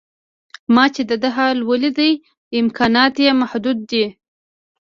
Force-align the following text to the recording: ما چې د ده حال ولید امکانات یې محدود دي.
ما 0.73 0.85
چې 0.93 1.01
د 1.09 1.11
ده 1.21 1.29
حال 1.35 1.57
ولید 1.69 1.99
امکانات 2.59 3.13
یې 3.23 3.31
محدود 3.41 3.79
دي. 3.91 4.05